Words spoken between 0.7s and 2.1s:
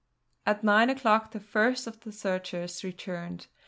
o'clock the first of